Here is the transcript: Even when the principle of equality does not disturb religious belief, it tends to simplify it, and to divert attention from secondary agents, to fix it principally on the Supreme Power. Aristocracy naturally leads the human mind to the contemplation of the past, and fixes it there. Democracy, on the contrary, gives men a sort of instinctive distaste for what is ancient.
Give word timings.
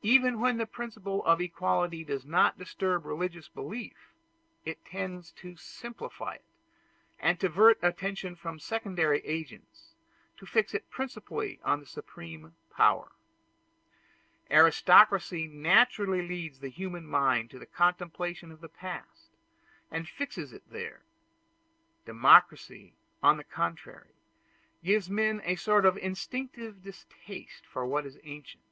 Even 0.00 0.40
when 0.40 0.56
the 0.56 0.64
principle 0.64 1.22
of 1.26 1.42
equality 1.42 2.02
does 2.02 2.24
not 2.24 2.56
disturb 2.58 3.04
religious 3.04 3.48
belief, 3.50 4.14
it 4.64 4.82
tends 4.86 5.30
to 5.32 5.56
simplify 5.56 6.36
it, 6.36 6.44
and 7.18 7.38
to 7.38 7.48
divert 7.48 7.78
attention 7.82 8.34
from 8.34 8.58
secondary 8.58 9.18
agents, 9.26 9.94
to 10.38 10.46
fix 10.46 10.72
it 10.72 10.88
principally 10.88 11.60
on 11.62 11.80
the 11.80 11.86
Supreme 11.86 12.54
Power. 12.74 13.12
Aristocracy 14.50 15.46
naturally 15.46 16.26
leads 16.26 16.60
the 16.60 16.70
human 16.70 17.04
mind 17.06 17.50
to 17.50 17.58
the 17.58 17.66
contemplation 17.66 18.50
of 18.50 18.62
the 18.62 18.70
past, 18.70 19.28
and 19.90 20.08
fixes 20.08 20.50
it 20.54 20.62
there. 20.70 21.02
Democracy, 22.06 22.94
on 23.22 23.36
the 23.36 23.44
contrary, 23.44 24.14
gives 24.82 25.10
men 25.10 25.42
a 25.44 25.56
sort 25.56 25.84
of 25.84 25.98
instinctive 25.98 26.82
distaste 26.82 27.66
for 27.66 27.84
what 27.84 28.06
is 28.06 28.18
ancient. 28.24 28.62